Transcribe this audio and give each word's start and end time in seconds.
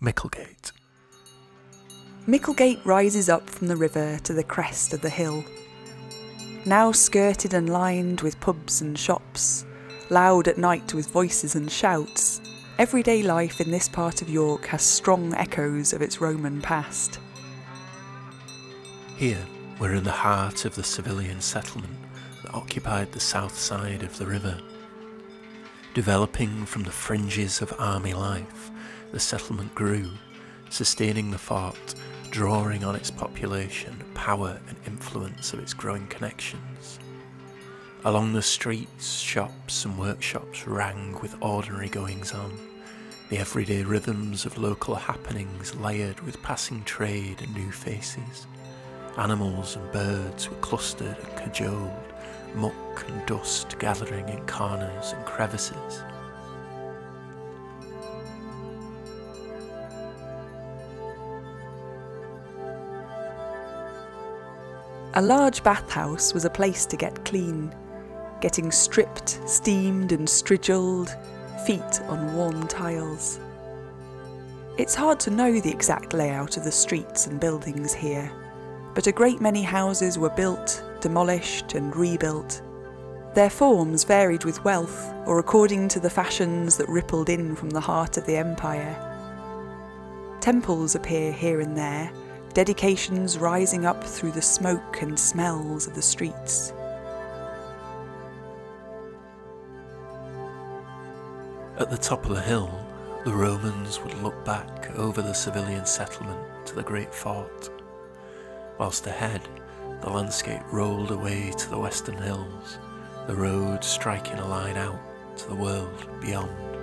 Micklegate. 0.00 0.70
Micklegate 2.28 2.84
rises 2.84 3.28
up 3.28 3.50
from 3.50 3.66
the 3.66 3.76
river 3.76 4.18
to 4.22 4.32
the 4.32 4.44
crest 4.44 4.92
of 4.92 5.00
the 5.00 5.10
hill. 5.10 5.44
Now 6.64 6.92
skirted 6.92 7.52
and 7.52 7.68
lined 7.68 8.20
with 8.20 8.38
pubs 8.38 8.80
and 8.80 8.96
shops, 8.96 9.64
loud 10.08 10.46
at 10.46 10.58
night 10.58 10.94
with 10.94 11.10
voices 11.10 11.56
and 11.56 11.70
shouts, 11.70 12.40
everyday 12.78 13.22
life 13.24 13.60
in 13.60 13.72
this 13.72 13.88
part 13.88 14.22
of 14.22 14.28
York 14.28 14.66
has 14.66 14.82
strong 14.82 15.34
echoes 15.34 15.92
of 15.92 16.00
its 16.00 16.20
Roman 16.20 16.62
past. 16.62 17.18
Here, 19.16 19.44
we're 19.80 19.94
in 19.94 20.04
the 20.04 20.12
heart 20.12 20.64
of 20.64 20.76
the 20.76 20.84
civilian 20.84 21.40
settlement 21.40 21.96
that 22.44 22.54
occupied 22.54 23.10
the 23.10 23.20
south 23.20 23.58
side 23.58 24.04
of 24.04 24.16
the 24.16 24.26
river. 24.26 24.60
Developing 25.94 26.66
from 26.66 26.84
the 26.84 26.92
fringes 26.92 27.60
of 27.60 27.74
army 27.80 28.14
life, 28.14 28.70
the 29.12 29.20
settlement 29.20 29.74
grew, 29.74 30.10
sustaining 30.70 31.30
the 31.30 31.38
fort, 31.38 31.94
drawing 32.30 32.84
on 32.84 32.94
its 32.94 33.10
population, 33.10 34.04
power, 34.14 34.58
and 34.68 34.76
influence 34.86 35.52
of 35.52 35.60
its 35.60 35.74
growing 35.74 36.06
connections. 36.08 36.98
Along 38.04 38.32
the 38.32 38.42
streets, 38.42 39.18
shops, 39.18 39.84
and 39.84 39.98
workshops 39.98 40.66
rang 40.66 41.18
with 41.20 41.34
ordinary 41.40 41.88
goings 41.88 42.32
on, 42.32 42.52
the 43.28 43.38
everyday 43.38 43.82
rhythms 43.82 44.46
of 44.46 44.56
local 44.56 44.94
happenings 44.94 45.74
layered 45.74 46.20
with 46.20 46.42
passing 46.42 46.82
trade 46.84 47.42
and 47.42 47.54
new 47.54 47.70
faces. 47.70 48.46
Animals 49.18 49.76
and 49.76 49.90
birds 49.92 50.48
were 50.48 50.56
clustered 50.56 51.16
and 51.18 51.36
cajoled, 51.36 51.90
muck 52.54 53.04
and 53.08 53.26
dust 53.26 53.78
gathering 53.78 54.28
in 54.28 54.46
corners 54.46 55.12
and 55.12 55.24
crevices. 55.24 56.02
A 65.14 65.22
large 65.22 65.62
bathhouse 65.62 66.34
was 66.34 66.44
a 66.44 66.50
place 66.50 66.84
to 66.86 66.96
get 66.96 67.24
clean, 67.24 67.74
getting 68.42 68.70
stripped, 68.70 69.40
steamed, 69.48 70.12
and 70.12 70.28
strigilled, 70.28 71.16
feet 71.64 72.02
on 72.08 72.34
warm 72.36 72.68
tiles. 72.68 73.40
It's 74.76 74.94
hard 74.94 75.18
to 75.20 75.30
know 75.30 75.60
the 75.60 75.70
exact 75.70 76.12
layout 76.12 76.58
of 76.58 76.64
the 76.64 76.70
streets 76.70 77.26
and 77.26 77.40
buildings 77.40 77.94
here, 77.94 78.30
but 78.94 79.06
a 79.06 79.12
great 79.12 79.40
many 79.40 79.62
houses 79.62 80.18
were 80.18 80.30
built, 80.30 80.84
demolished, 81.00 81.74
and 81.74 81.96
rebuilt. 81.96 82.60
Their 83.34 83.50
forms 83.50 84.04
varied 84.04 84.44
with 84.44 84.62
wealth 84.64 85.12
or 85.26 85.38
according 85.38 85.88
to 85.88 86.00
the 86.00 86.10
fashions 86.10 86.76
that 86.76 86.88
rippled 86.88 87.30
in 87.30 87.56
from 87.56 87.70
the 87.70 87.80
heart 87.80 88.18
of 88.18 88.26
the 88.26 88.36
empire. 88.36 88.96
Temples 90.40 90.94
appear 90.94 91.32
here 91.32 91.60
and 91.60 91.76
there, 91.76 92.12
dedications 92.58 93.38
rising 93.38 93.86
up 93.86 94.02
through 94.02 94.32
the 94.32 94.42
smoke 94.42 95.00
and 95.00 95.16
smells 95.16 95.86
of 95.86 95.94
the 95.94 96.02
streets. 96.02 96.72
At 101.78 101.88
the 101.88 101.96
top 101.96 102.24
of 102.24 102.34
the 102.34 102.42
hill, 102.42 102.68
the 103.24 103.32
Romans 103.32 104.00
would 104.00 104.20
look 104.24 104.44
back 104.44 104.90
over 104.96 105.22
the 105.22 105.34
civilian 105.34 105.86
settlement 105.86 106.40
to 106.66 106.74
the 106.74 106.82
great 106.82 107.14
fort, 107.14 107.70
whilst 108.76 109.06
ahead 109.06 109.42
the 110.00 110.10
landscape 110.10 110.62
rolled 110.72 111.12
away 111.12 111.52
to 111.58 111.70
the 111.70 111.78
western 111.78 112.16
hills, 112.16 112.78
the 113.28 113.36
road 113.36 113.84
striking 113.84 114.40
a 114.40 114.48
line 114.48 114.76
out 114.76 114.98
to 115.36 115.46
the 115.46 115.54
world 115.54 116.08
beyond. 116.20 116.77